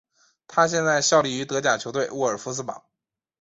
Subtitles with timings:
[0.47, 2.89] 他现在效力于德甲球队沃尔夫斯堡。